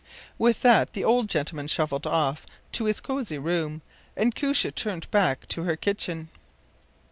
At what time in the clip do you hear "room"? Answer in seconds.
3.37-3.83